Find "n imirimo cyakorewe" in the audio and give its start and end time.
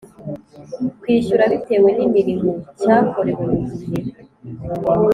1.97-3.43